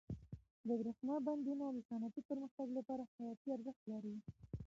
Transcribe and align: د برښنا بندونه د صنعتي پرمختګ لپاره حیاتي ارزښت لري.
د 0.67 0.69
برښنا 0.79 1.15
بندونه 1.27 1.65
د 1.71 1.77
صنعتي 1.89 2.21
پرمختګ 2.29 2.67
لپاره 2.77 3.09
حیاتي 3.13 3.47
ارزښت 3.55 3.83
لري. 3.91 4.15